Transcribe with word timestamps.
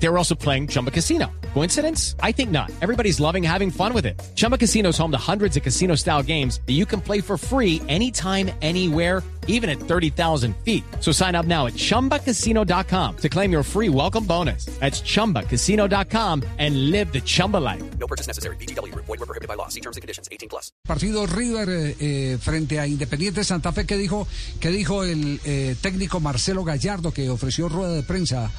They 0.00 0.08
were 0.08 0.18
also 0.18 0.34
playing 0.34 0.68
Chumba 0.68 0.90
Casino. 0.90 1.30
Coincidence? 1.54 2.14
I 2.22 2.32
think 2.32 2.50
not. 2.50 2.70
Everybody's 2.80 3.18
loving 3.18 3.42
having 3.42 3.70
fun 3.70 3.92
with 3.92 4.06
it. 4.06 4.20
Chumba 4.36 4.56
Casino 4.56 4.90
is 4.90 4.98
home 4.98 5.10
to 5.10 5.18
hundreds 5.18 5.56
of 5.56 5.62
casino 5.62 5.96
style 5.96 6.22
games 6.22 6.60
that 6.66 6.74
you 6.74 6.86
can 6.86 7.00
play 7.00 7.20
for 7.20 7.36
free 7.36 7.82
anytime, 7.88 8.50
anywhere, 8.62 9.22
even 9.48 9.68
at 9.68 9.80
30,000 9.80 10.54
feet. 10.58 10.84
So 11.00 11.10
sign 11.10 11.34
up 11.34 11.46
now 11.46 11.66
at 11.66 11.72
chumbacasino.com 11.72 13.16
to 13.16 13.28
claim 13.28 13.50
your 13.50 13.62
free 13.64 13.88
welcome 13.88 14.24
bonus. 14.24 14.66
That's 14.78 15.00
chumbacasino.com 15.00 16.44
and 16.58 16.90
live 16.90 17.12
the 17.12 17.20
Chumba 17.20 17.56
life. 17.56 17.82
No 17.98 18.06
purchase 18.06 18.28
necessary. 18.28 18.56
BGW. 18.56 18.94
Void 18.94 19.08
were 19.08 19.26
prohibited 19.26 19.48
by 19.48 19.54
law. 19.54 19.68
See 19.68 19.80
terms 19.80 19.96
and 19.96 20.02
conditions. 20.02 20.28
18 20.30 20.48
plus. 20.48 20.70
Partido 20.86 21.26
River 21.26 21.68
eh, 21.68 21.96
eh, 21.98 22.38
frente 22.40 22.78
a 22.78 22.86
Independiente 22.86 23.42
Santa 23.42 23.72
Fe, 23.72 23.86
¿qué 23.86 23.96
dijo, 23.96 24.28
qué 24.60 24.70
dijo 24.70 25.02
el 25.02 25.40
eh, 25.44 25.74
técnico 25.80 26.20
Marcelo 26.20 26.62
Gallardo 26.62 27.12
que 27.12 27.30
ofreció 27.30 27.68
rueda 27.68 27.94
de 27.94 28.02
prensa? 28.02 28.50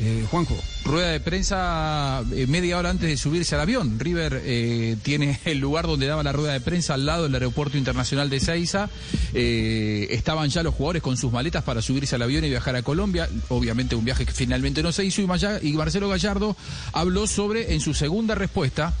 Eh, 0.00 0.26
Juanjo. 0.28 0.56
Rueda 0.84 1.10
de 1.10 1.20
prensa 1.20 2.22
eh, 2.32 2.46
media 2.48 2.76
hora 2.78 2.90
antes 2.90 3.08
de 3.08 3.16
subirse 3.16 3.54
al 3.54 3.60
avión. 3.60 3.98
River 3.98 4.42
eh, 4.44 4.96
tiene 5.02 5.38
el 5.44 5.58
lugar 5.58 5.86
donde 5.86 6.06
daba 6.06 6.22
la 6.22 6.32
rueda 6.32 6.52
de 6.52 6.60
prensa 6.60 6.94
al 6.94 7.06
lado 7.06 7.24
del 7.24 7.34
aeropuerto 7.34 7.78
internacional 7.78 8.28
de 8.28 8.40
Seiza. 8.40 8.90
Estaban 9.32 10.50
ya 10.50 10.62
los 10.62 10.74
jugadores 10.74 11.02
con 11.02 11.16
sus 11.16 11.32
maletas 11.32 11.62
para 11.62 11.80
subirse 11.80 12.16
al 12.16 12.22
avión 12.22 12.44
y 12.44 12.48
viajar 12.48 12.76
a 12.76 12.82
Colombia. 12.82 13.28
Obviamente 13.48 13.94
un 13.94 14.04
viaje 14.04 14.26
que 14.26 14.32
finalmente 14.32 14.82
no 14.82 14.92
se 14.92 15.04
hizo 15.04 15.22
y, 15.22 15.24
y 15.62 15.72
Marcelo 15.74 16.08
Gallardo 16.08 16.56
habló 16.92 17.26
sobre, 17.26 17.74
en 17.74 17.80
su 17.80 17.94
segunda 17.94 18.34
respuesta, 18.34 18.94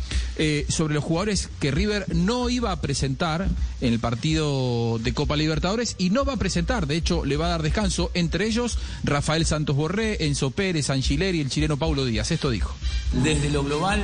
sobre 0.68 0.94
los 0.94 1.04
jugadores 1.04 1.48
que 1.60 1.70
River 1.70 2.06
no 2.14 2.48
iba 2.48 2.72
a 2.72 2.80
presentar 2.80 3.46
en 3.80 3.92
el 3.92 4.00
partido 4.00 4.98
de 4.98 5.12
Copa 5.12 5.36
Libertadores 5.36 5.94
y 5.98 6.10
no 6.10 6.24
va 6.24 6.34
a 6.34 6.38
presentar, 6.38 6.86
de 6.86 6.96
hecho 6.96 7.24
le 7.24 7.36
va 7.36 7.46
a 7.46 7.50
dar 7.50 7.62
descanso, 7.62 8.10
entre 8.14 8.46
ellos 8.46 8.78
Rafael 9.04 9.46
Santos 9.46 9.76
Borré, 9.76 10.24
Enzo 10.24 10.50
Pérez, 10.50 10.83
Angileri 10.90 11.38
y 11.38 11.40
el 11.40 11.50
chileno 11.50 11.76
Paulo 11.76 12.04
Díaz. 12.04 12.30
Esto 12.30 12.50
dijo. 12.50 12.74
Desde 13.22 13.50
lo 13.50 13.64
global, 13.64 14.02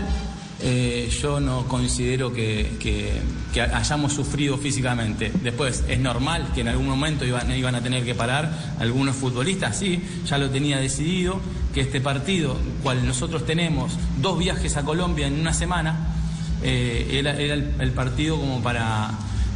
eh, 0.62 1.10
yo 1.22 1.40
no 1.40 1.66
considero 1.66 2.32
que, 2.32 3.20
hayamos 3.72 4.12
sufrido 4.12 4.58
físicamente. 4.58 5.32
Después, 5.42 5.84
es 5.88 5.98
normal 5.98 6.50
que 6.54 6.60
en 6.60 6.68
algún 6.68 6.86
momento 6.86 7.24
iban, 7.24 7.74
a 7.74 7.82
tener 7.82 8.04
que 8.04 8.14
parar 8.14 8.74
algunos 8.78 9.16
futbolistas, 9.16 9.78
sí, 9.78 10.02
ya 10.26 10.38
lo 10.38 10.50
tenía 10.50 10.78
decidido, 10.78 11.40
que 11.74 11.80
este 11.80 12.00
partido, 12.00 12.56
cual 12.82 13.06
nosotros 13.06 13.46
tenemos 13.46 13.92
dos 14.20 14.38
viajes 14.38 14.76
a 14.76 14.84
Colombia 14.84 15.26
en 15.26 15.40
una 15.40 15.54
semana, 15.54 16.14
eh, 16.62 17.08
era, 17.12 17.32
el 17.32 17.92
partido 17.92 18.38
como 18.38 18.62
para, 18.62 19.10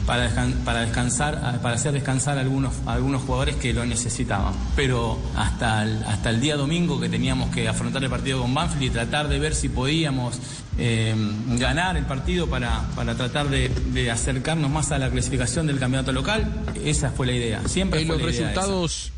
para, 0.06 0.30
para 0.64 0.80
descansar, 0.80 1.60
para 1.62 1.74
hacer 1.74 1.92
descansar 1.92 2.38
a 2.38 2.40
algunos, 2.42 2.72
a 2.86 2.94
algunos 2.94 3.22
jugadores 3.22 3.56
que 3.56 3.72
lo 3.72 3.84
necesitaban. 3.86 4.54
Pero 4.76 5.18
hasta 5.36 5.82
el, 5.82 6.02
hasta 6.04 6.30
el 6.30 6.40
día 6.40 6.56
domingo 6.56 7.00
que 7.00 7.08
teníamos 7.08 7.50
que 7.54 7.66
afrontar 7.68 8.02
el 8.04 8.10
partido 8.10 8.40
con 8.42 8.52
Banfield 8.54 8.82
y 8.84 8.90
tratar 8.90 9.28
de 9.28 9.38
ver 9.38 9.54
si 9.54 9.68
podíamos 9.68 10.38
eh, 10.78 11.14
ganar 11.58 11.96
el 11.96 12.04
partido 12.04 12.48
para, 12.48 12.82
para 12.96 13.14
tratar 13.14 13.48
de, 13.48 13.68
de 13.68 14.10
acercarnos 14.10 14.70
más 14.70 14.90
a 14.92 14.98
la 14.98 15.10
clasificación 15.10 15.66
del 15.66 15.78
campeonato 15.78 16.12
local, 16.12 16.50
esa 16.84 17.10
fue 17.10 17.26
la 17.26 17.32
idea. 17.32 17.68
Siempre 17.68 18.00
En 18.02 18.06
fue 18.08 18.16
los 18.16 18.24
la 18.26 18.30
idea 18.32 18.50
esa. 18.50 18.60
resultados 18.60 19.12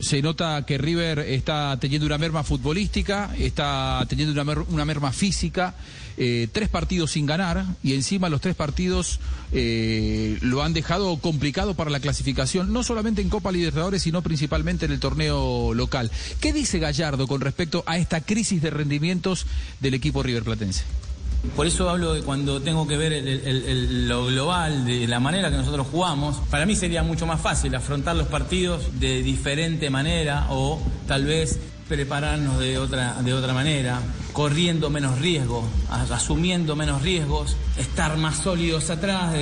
se 0.00 0.22
nota 0.22 0.64
que 0.64 0.78
River 0.78 1.18
está 1.18 1.76
teniendo 1.80 2.06
una 2.06 2.18
merma 2.18 2.44
futbolística, 2.44 3.30
está 3.36 4.06
teniendo 4.08 4.32
una, 4.32 4.44
mer- 4.44 4.64
una 4.70 4.84
merma 4.84 5.10
física, 5.10 5.74
eh, 6.20 6.48
tres 6.50 6.68
partidos 6.68 7.12
sin 7.12 7.26
ganar 7.26 7.64
y 7.80 7.94
encima 7.94 8.28
los 8.28 8.40
tres 8.40 8.56
partidos 8.56 9.20
eh, 9.52 10.36
lo 10.40 10.64
han 10.64 10.72
dejado 10.72 11.16
complicado 11.18 11.74
para 11.74 11.90
la 11.90 12.00
clasificación, 12.00 12.72
no 12.72 12.82
solamente 12.82 13.22
en 13.22 13.28
Copa 13.28 13.52
Libertadores, 13.52 14.02
sino 14.02 14.20
principalmente 14.20 14.86
en 14.86 14.92
el 14.92 14.98
torneo 14.98 15.72
local. 15.74 16.10
¿Qué 16.40 16.52
dice 16.52 16.80
Gallardo 16.80 17.28
con 17.28 17.40
respecto 17.40 17.84
a 17.86 17.98
esta 17.98 18.20
crisis 18.20 18.60
de 18.60 18.70
rendimientos 18.70 19.46
del 19.78 19.94
equipo 19.94 20.24
River 20.24 20.42
Platense? 20.42 20.82
Por 21.54 21.68
eso 21.68 21.88
hablo 21.88 22.14
de 22.14 22.22
cuando 22.22 22.60
tengo 22.62 22.88
que 22.88 22.96
ver 22.96 23.22
lo 24.08 24.26
global, 24.26 24.84
de 24.84 25.06
la 25.06 25.20
manera 25.20 25.50
que 25.50 25.56
nosotros 25.56 25.86
jugamos. 25.88 26.38
Para 26.50 26.66
mí 26.66 26.74
sería 26.74 27.04
mucho 27.04 27.26
más 27.26 27.40
fácil 27.40 27.74
afrontar 27.76 28.16
los 28.16 28.26
partidos 28.26 28.98
de 28.98 29.22
diferente 29.22 29.88
manera 29.88 30.48
o 30.50 30.82
tal 31.06 31.26
vez 31.26 31.60
prepararnos 31.88 32.58
de 32.58 32.78
otra, 32.78 33.14
de 33.22 33.32
otra 33.34 33.52
manera, 33.54 34.00
corriendo 34.32 34.90
menos 34.90 35.18
riesgo, 35.20 35.66
a- 35.90 36.02
asumiendo 36.02 36.76
menos 36.76 37.02
riesgos, 37.02 37.56
estar 37.76 38.16
más 38.16 38.36
sólidos 38.38 38.90
atrás, 38.90 39.34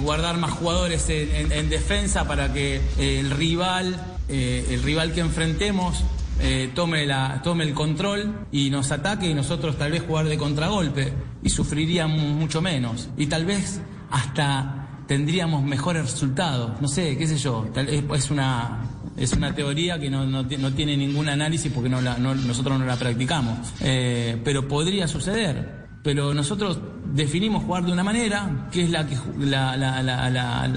guardar 0.00 0.36
más 0.38 0.50
jugadores 0.52 1.08
en, 1.08 1.34
en- 1.34 1.52
en 1.52 1.68
defensa 1.70 2.26
para 2.26 2.52
que 2.52 2.76
eh, 2.98 3.20
el 3.20 3.30
rival, 3.30 3.96
eh, 4.28 4.66
el 4.70 4.82
rival 4.82 5.12
que 5.12 5.20
enfrentemos 5.20 6.02
eh, 6.40 6.72
tome, 6.74 7.06
la, 7.06 7.40
tome 7.44 7.62
el 7.64 7.72
control 7.74 8.46
y 8.50 8.70
nos 8.70 8.90
ataque 8.90 9.28
y 9.28 9.34
nosotros 9.34 9.78
tal 9.78 9.92
vez 9.92 10.02
jugar 10.02 10.26
de 10.26 10.36
contragolpe 10.38 11.12
y 11.42 11.50
sufriríamos 11.50 12.18
mucho 12.20 12.60
menos. 12.60 13.08
Y 13.16 13.26
tal 13.26 13.44
vez 13.44 13.80
hasta 14.10 14.78
tendríamos 15.06 15.62
mejores 15.62 16.02
resultados, 16.10 16.80
no 16.80 16.88
sé, 16.88 17.16
qué 17.18 17.26
sé 17.26 17.36
yo, 17.36 17.68
tal, 17.74 17.88
es 17.88 18.30
una, 18.30 18.80
es 19.16 19.32
una 19.34 19.54
teoría 19.54 19.98
que 19.98 20.08
no, 20.10 20.26
no 20.26 20.46
ti- 20.46 20.56
no 20.56 20.72
tiene 20.72 20.96
ningún 20.96 21.28
análisis 21.28 21.70
porque 21.72 21.88
no 21.88 22.00
la- 22.00 22.18
no- 22.18 22.34
nosotros 22.34 22.78
no 22.78 22.84
la 22.86 22.96
practicamos, 22.96 23.58
Eh, 23.80 24.40
pero 24.44 24.66
podría 24.68 25.06
suceder. 25.08 25.82
Pero 26.02 26.34
nosotros 26.34 26.78
definimos 27.14 27.62
jugar 27.64 27.84
de 27.84 27.92
una 27.92 28.02
manera 28.02 28.68
que 28.72 28.82
es 28.82 28.90
la 28.90 29.06
que, 29.06 29.16
la, 29.38 29.76
la- 29.76 30.72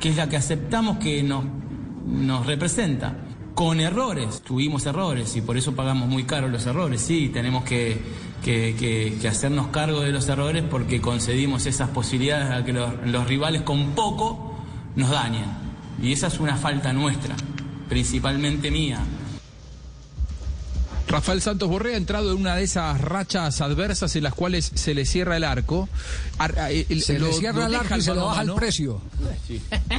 que, 0.00 0.10
es 0.10 0.16
la 0.16 0.28
que 0.28 0.36
aceptamos 0.36 0.98
que 0.98 1.22
nos, 1.22 1.44
nos 2.06 2.46
representa 2.46 3.16
con 3.54 3.80
errores, 3.80 4.40
tuvimos 4.42 4.86
errores 4.86 5.34
y 5.34 5.40
por 5.40 5.56
eso 5.56 5.74
pagamos 5.74 6.08
muy 6.08 6.22
caro 6.22 6.46
los 6.48 6.64
errores. 6.66 7.00
Sí, 7.00 7.28
tenemos 7.30 7.64
que, 7.64 8.00
hacernos 9.28 9.66
cargo 9.68 10.00
de 10.02 10.12
los 10.12 10.28
errores 10.28 10.62
porque 10.70 11.00
concedimos 11.00 11.66
esas 11.66 11.88
posibilidades 11.90 12.50
a 12.52 12.64
que 12.64 12.72
los 12.72 13.26
rivales 13.26 13.62
con 13.62 13.90
poco 13.96 14.56
nos 14.94 15.10
dañen. 15.10 15.46
Y 16.00 16.12
esa 16.12 16.28
es 16.28 16.38
una 16.38 16.54
falta 16.56 16.92
nuestra, 16.92 17.34
principalmente 17.88 18.70
mía. 18.70 19.04
Rafael 21.08 21.40
Santos 21.40 21.70
Borré 21.70 21.94
ha 21.94 21.96
entrado 21.96 22.32
en 22.32 22.38
una 22.38 22.54
de 22.54 22.64
esas 22.64 23.00
rachas 23.00 23.62
adversas 23.62 24.14
en 24.16 24.24
las 24.24 24.34
cuales 24.34 24.70
se 24.74 24.92
le 24.94 25.06
cierra 25.06 25.38
el 25.38 25.44
arco. 25.44 25.88
Ar- 26.36 26.58
a- 26.58 26.70
el- 26.70 27.02
Se 27.02 27.18
lo- 27.18 27.28
le 27.28 27.32
cierra 27.32 27.60
lo 27.60 27.66
el 27.66 27.74
arco 27.76 27.96
y 27.96 28.02
se 28.02 28.10
a 28.10 28.14
baja 28.14 28.42
el 28.42 28.52
precio. 28.54 29.00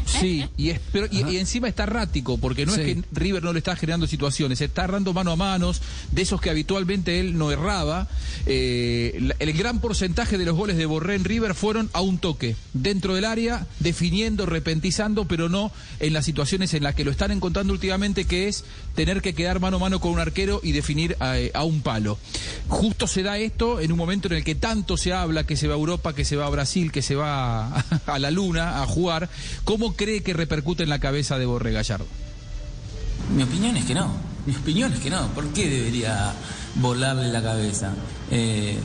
Sí, 0.06 0.46
y, 0.56 0.69
es- 0.69 0.80
pero- 0.92 1.08
y- 1.12 1.28
y 1.28 1.38
encima 1.38 1.68
está 1.68 1.84
errático, 1.84 2.38
porque 2.38 2.68
no 2.68 2.75
Sí. 2.75 2.81
es 2.81 2.86
que 2.96 3.03
River 3.12 3.44
no 3.44 3.53
le 3.53 3.59
está 3.59 3.75
generando 3.75 4.06
situaciones, 4.06 4.62
está 4.62 4.84
errando 4.84 5.12
mano 5.14 5.31
a 5.31 5.36
manos, 5.36 5.81
de 6.12 6.22
esos 6.22 6.40
que 6.42 6.52
habitualmente 6.52 7.19
él 7.19 7.38
no 7.40 7.52
erraba. 7.52 8.08
Eh, 8.46 9.31
el 9.40 9.53
gran 9.53 9.80
porcentaje 9.81 10.38
de 10.38 10.46
los 10.46 10.56
goles 10.56 10.78
de 10.78 10.86
Borré 10.86 11.16
en 11.16 11.24
River 11.24 11.56
fueron 11.56 11.90
a 11.94 12.02
un 12.02 12.19
toque, 12.19 12.56
dentro 12.74 13.16
del 13.16 13.25
área, 13.25 13.66
definiendo, 13.80 14.46
repentizando, 14.46 15.25
pero 15.28 15.50
no 15.50 15.72
en 16.00 16.14
las 16.14 16.25
situaciones 16.25 16.75
en 16.75 16.84
las 16.84 16.94
que 16.94 17.03
lo 17.03 17.09
están 17.09 17.31
encontrando 17.31 17.74
últimamente, 17.74 18.25
que 18.25 18.48
es 18.48 18.64
tener 18.94 19.24
que 19.24 19.34
quedar 19.34 19.59
mano 19.59 19.78
a 19.78 19.80
mano 19.80 20.00
con 20.00 20.12
un 20.12 20.19
arquero 20.19 20.59
y 20.64 20.72
definir 20.72 20.99
a, 21.20 21.36
a 21.54 21.64
un 21.64 21.82
palo. 21.82 22.18
Justo 22.68 23.08
se 23.08 23.24
da 23.24 23.38
esto 23.38 23.80
en 23.80 23.92
un 23.92 23.98
momento 23.98 24.28
en 24.28 24.36
el 24.36 24.44
que 24.44 24.56
tanto 24.56 24.96
se 24.96 25.12
habla 25.12 25.44
que 25.44 25.58
se 25.58 25.68
va 25.68 25.74
a 25.74 25.78
Europa, 25.78 26.14
que 26.14 26.24
se 26.24 26.36
va 26.36 26.46
a 26.46 26.50
Brasil, 26.50 26.92
que 26.92 27.02
se 27.02 27.16
va 27.16 27.74
a, 28.06 28.20
la 28.20 28.32
luna 28.32 28.82
a 28.82 28.86
jugar. 28.86 29.30
¿Cómo 29.64 29.96
cree 29.96 30.22
que 30.22 30.34
repercute 30.34 30.84
en 30.84 30.90
la 30.90 31.00
cabeza 31.00 31.38
de 31.40 31.46
Borré 31.46 31.72
Gallardo? 31.72 32.06
Mi 33.36 33.44
opinión 33.44 33.76
es 33.76 33.86
que 33.86 33.96
no. 33.96 34.12
Mi 34.46 34.56
opinión 34.56 34.94
es 34.94 35.00
que 35.00 35.10
no. 35.10 35.28
¿Por 35.30 35.48
qué 35.54 35.70
debería 35.70 36.34
volarle 36.76 37.30
la 37.30 37.42
cabeza? 37.42 37.94
Eh, 38.31 38.78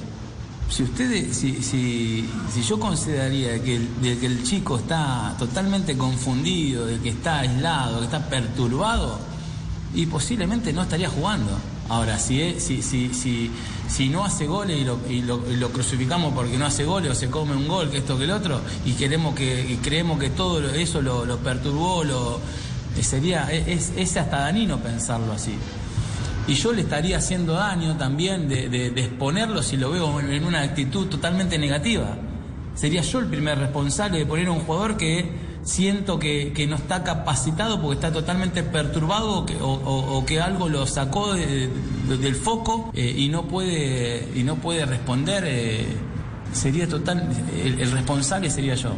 si 0.71 0.83
ustedes, 0.83 1.37
si, 1.37 1.63
si, 1.63 2.27
yo 2.67 2.81
consideraría 2.81 3.63
que 3.63 3.77
el, 3.77 3.89
que 4.01 4.27
el 4.27 4.43
chico 4.45 4.79
está 4.79 5.37
totalmente 5.39 5.97
confundido, 5.97 6.87
de 6.87 6.99
que 7.01 7.11
está 7.11 7.41
aislado, 7.41 7.99
que 7.99 8.07
está 8.07 8.29
perturbado, 8.29 9.19
y 9.95 10.07
posiblemente 10.07 10.73
no 10.73 10.83
estaría 10.83 11.09
jugando. 11.09 11.53
Ahora, 11.89 12.19
si, 12.19 12.61
si, 12.61 12.81
si, 12.83 13.51
si, 13.89 14.09
no 14.09 14.25
hace 14.25 14.47
goles 14.47 14.87
y 15.11 15.21
lo, 15.23 15.71
crucificamos 15.71 16.33
porque 16.33 16.57
no 16.57 16.65
hace 16.65 16.85
goles 16.85 17.13
o 17.13 17.15
se 17.15 17.29
come 17.29 17.55
un 17.55 17.69
gol, 17.69 17.91
que 17.91 17.99
esto 17.99 18.17
que 18.17 18.25
el 18.25 18.31
otro, 18.31 18.61
y 18.87 18.93
queremos 18.93 19.35
que 19.35 19.71
y 19.71 19.77
creemos 19.77 20.19
que 20.19 20.31
todo 20.31 20.67
eso 20.71 21.03
lo, 21.03 21.37
perturbó, 21.39 22.03
lo 22.03 22.41
eh, 22.97 23.03
sería 23.03 23.51
es, 23.53 23.93
es 23.97 24.17
hasta 24.17 24.39
danino 24.39 24.79
pensarlo 24.79 25.33
así. 25.33 25.55
Y 26.47 26.55
yo 26.55 26.73
le 26.73 26.83
estaría 26.83 27.19
haciendo 27.19 27.55
daño 27.55 27.97
también 27.97 28.49
de, 28.49 28.69
de- 28.69 28.89
exponerlo 28.89 29.63
si 29.63 29.77
lo 29.77 29.91
veo 29.91 30.21
en 30.21 30.45
una 30.45 30.63
actitud 30.63 31.07
totalmente 31.07 31.59
negativa. 31.59 32.17
Sería 32.75 33.03
yo 33.03 33.19
el 33.21 33.27
primer 33.27 33.59
responsable 33.59 34.19
de 34.19 34.27
poner 34.27 34.49
a 34.49 34.53
un 34.53 34.61
jugador 34.61 34.97
que 34.97 35.31
siento 35.65 36.19
que, 36.19 36.53
que 36.53 36.67
no 36.67 36.77
está 36.77 37.03
capacitado 37.03 37.81
porque 37.81 37.95
está 37.97 38.13
totalmente 38.13 38.63
perturbado 38.63 39.39
o 39.41 39.47
que, 39.47 39.57
o- 39.61 40.25
que 40.27 40.41
algo 40.41 40.69
lo 40.69 40.87
sacó 40.87 41.33
de- 41.35 41.69
de- 42.09 42.19
del 42.19 42.35
foco 42.35 42.91
eh, 42.95 43.15
y 43.17 43.29
no 43.29 43.45
puede 43.49 44.29
y 44.35 44.43
no 44.43 44.57
puede 44.57 44.85
responder 44.87 45.45
eh, 45.47 45.87
sería 46.53 46.87
total, 46.89 47.29
el 47.81 47.91
responsable 47.91 48.51
sería 48.51 48.75
yo. 48.75 48.95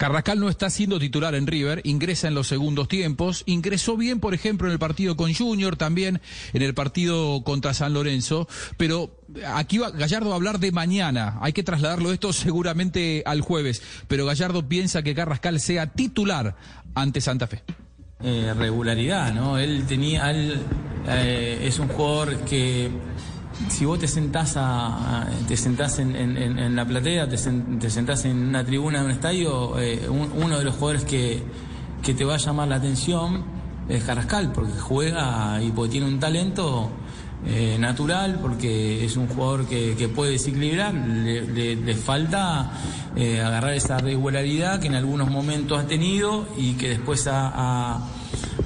Carrascal 0.00 0.40
no 0.40 0.48
está 0.48 0.70
siendo 0.70 0.98
titular 0.98 1.34
en 1.34 1.46
River, 1.46 1.82
ingresa 1.84 2.26
en 2.26 2.34
los 2.34 2.48
segundos 2.48 2.88
tiempos, 2.88 3.42
ingresó 3.44 3.98
bien, 3.98 4.18
por 4.18 4.32
ejemplo, 4.32 4.66
en 4.66 4.72
el 4.72 4.78
partido 4.78 5.14
con 5.14 5.34
Junior, 5.34 5.76
también 5.76 6.22
en 6.54 6.62
el 6.62 6.72
partido 6.72 7.44
contra 7.44 7.74
San 7.74 7.92
Lorenzo, 7.92 8.48
pero 8.78 9.20
aquí 9.46 9.76
va, 9.76 9.90
Gallardo 9.90 10.30
va 10.30 10.36
a 10.36 10.36
hablar 10.36 10.58
de 10.58 10.72
mañana, 10.72 11.36
hay 11.42 11.52
que 11.52 11.62
trasladarlo 11.62 12.14
esto 12.14 12.32
seguramente 12.32 13.22
al 13.26 13.42
jueves, 13.42 13.82
pero 14.08 14.24
Gallardo 14.24 14.66
piensa 14.66 15.02
que 15.02 15.14
Carrascal 15.14 15.60
sea 15.60 15.88
titular 15.88 16.56
ante 16.94 17.20
Santa 17.20 17.46
Fe. 17.46 17.62
Eh, 18.22 18.54
regularidad, 18.56 19.34
¿no? 19.34 19.58
Él 19.58 19.84
tenía, 19.86 20.30
él 20.30 20.62
eh, 21.08 21.60
es 21.64 21.78
un 21.78 21.88
jugador 21.88 22.38
que 22.46 22.88
si 23.68 23.84
vos 23.84 23.98
te 23.98 24.08
sentás, 24.08 24.54
a, 24.56 25.28
te 25.46 25.56
sentás 25.56 25.98
en, 25.98 26.76
la 26.76 26.84
platea, 26.84 27.28
te, 27.28 27.36
te, 27.36 27.90
sentás 27.90 28.24
en 28.24 28.48
una 28.48 28.64
tribuna 28.64 29.00
de 29.00 29.04
un 29.06 29.10
estadio, 29.10 29.78
eh, 29.78 30.08
un, 30.08 30.30
uno 30.34 30.58
de 30.58 30.64
los 30.64 30.74
jugadores 30.74 31.04
que, 31.04 31.42
que, 32.02 32.14
te 32.14 32.24
va 32.24 32.34
a 32.34 32.38
llamar 32.38 32.68
la 32.68 32.76
atención 32.76 33.44
es 33.88 34.04
Carrascal, 34.04 34.52
porque 34.52 34.72
juega 34.72 35.60
y 35.62 35.70
porque 35.70 35.92
tiene 35.92 36.06
un 36.06 36.18
talento 36.18 36.90
eh, 37.46 37.76
natural, 37.78 38.38
porque 38.40 39.04
es 39.04 39.16
un 39.16 39.26
jugador 39.26 39.66
que, 39.66 40.10
puede 40.14 40.32
desequilibrar, 40.32 40.94
le, 40.94 41.94
falta 41.94 42.72
eh, 43.16 43.40
agarrar 43.40 43.74
esa 43.74 43.98
regularidad 43.98 44.80
que 44.80 44.88
en 44.88 44.94
algunos 44.94 45.30
momentos 45.30 45.78
ha 45.78 45.86
tenido 45.86 46.46
y 46.56 46.74
que 46.74 46.90
después 46.90 47.26
ha, 47.26 47.98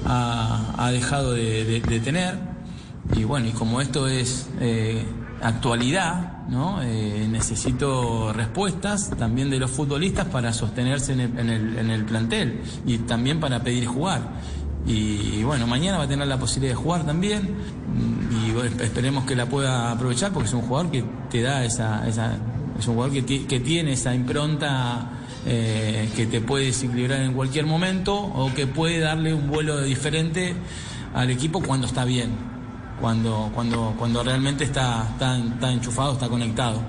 ha, 0.05 0.91
dejado 0.91 1.33
de, 1.33 1.81
de 1.81 1.99
tener. 1.99 2.54
Y 3.13 3.23
bueno, 3.23 3.47
y 3.47 3.51
como 3.51 3.81
esto 3.81 4.07
es 4.07 4.49
eh, 4.59 5.05
actualidad, 5.41 6.47
¿no? 6.47 6.81
Eh, 6.81 7.27
necesito 7.29 8.33
respuestas 8.33 9.11
también 9.17 9.49
de 9.49 9.59
los 9.59 9.71
futbolistas 9.71 10.25
para 10.25 10.53
sostenerse 10.53 11.13
en 11.13 11.19
el, 11.19 11.39
en, 11.39 11.49
el, 11.49 11.77
en 11.77 11.89
el, 11.91 12.05
plantel 12.05 12.61
y 12.85 12.97
también 12.99 13.39
para 13.39 13.61
pedir 13.61 13.85
jugar. 13.85 14.21
Y, 14.87 15.37
y, 15.39 15.43
bueno, 15.43 15.65
mañana 15.65 15.97
va 15.97 16.03
a 16.03 16.07
tener 16.07 16.27
la 16.27 16.37
posibilidad 16.37 16.75
de 16.75 16.81
jugar 16.81 17.05
también 17.05 17.55
y 18.31 18.51
bueno, 18.51 18.69
esperemos 18.81 19.25
que 19.25 19.35
la 19.35 19.47
pueda 19.47 19.91
aprovechar 19.91 20.31
porque 20.31 20.47
es 20.47 20.53
un 20.53 20.61
jugador 20.61 20.91
que 20.91 21.03
te 21.29 21.41
da 21.41 21.63
esa... 21.63 22.07
esa 22.07 22.37
es 22.77 22.85
un 22.87 22.95
jugador 22.95 23.25
que, 23.25 23.47
que 23.47 23.59
tiene 23.61 23.93
esa 23.93 24.13
impronta 24.13 25.09
eh, 25.45 26.09
que 26.13 26.25
te 26.25 26.41
puede 26.41 26.65
desequilibrar 26.65 27.21
en 27.21 27.31
cualquier 27.31 27.65
momento 27.65 28.13
o 28.13 28.53
que 28.53 28.67
puede 28.67 28.99
darle 28.99 29.33
un 29.33 29.49
vuelo 29.49 29.81
diferente 29.81 30.53
al 31.13 31.29
equipo 31.29 31.61
cuando 31.61 31.87
está 31.87 32.03
bien 32.03 32.54
cuando, 32.99 33.51
cuando, 33.53 33.93
cuando 33.97 34.23
realmente 34.23 34.63
está, 34.63 35.09
está, 35.11 35.37
está 35.37 35.71
enchufado, 35.71 36.13
está 36.13 36.27
conectado. 36.27 36.81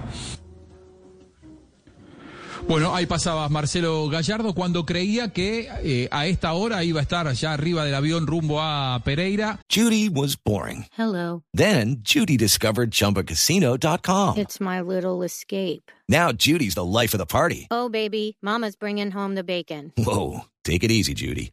Bueno, 2.68 2.96
ahí 2.96 3.06
pasaba 3.06 3.48
Marcelo 3.48 4.08
Gallardo 4.08 4.52
cuando 4.52 4.84
creía 4.84 5.32
que 5.32 5.68
eh, 5.84 6.08
a 6.10 6.26
esta 6.26 6.52
hora 6.54 6.82
iba 6.82 6.98
a 6.98 7.02
estar 7.02 7.28
allá 7.28 7.52
arriba 7.52 7.84
del 7.84 7.94
avión 7.94 8.26
rumbo 8.26 8.60
a 8.60 9.00
Pereira. 9.04 9.60
Judy 9.72 10.08
was 10.08 10.36
boring. 10.36 10.86
Hello. 10.98 11.44
Then 11.54 11.98
Judy 12.02 12.36
discovered 12.36 12.90
chumbacasino.com. 12.90 14.36
It's 14.36 14.60
my 14.60 14.80
little 14.80 15.22
escape. 15.22 15.92
Now 16.08 16.32
Judy's 16.32 16.74
the 16.74 16.84
life 16.84 17.14
of 17.14 17.18
the 17.18 17.26
party. 17.26 17.68
Oh, 17.70 17.88
baby, 17.88 18.36
Mama's 18.42 18.74
bringing 18.74 19.12
home 19.12 19.36
the 19.36 19.44
bacon. 19.44 19.92
Whoa, 19.96 20.46
take 20.64 20.82
it 20.82 20.90
easy, 20.90 21.14
Judy. 21.14 21.52